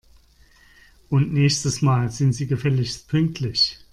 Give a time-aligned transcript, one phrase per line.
[1.09, 3.77] Und nächstes Mal sind Sie gefälligst pünktlich!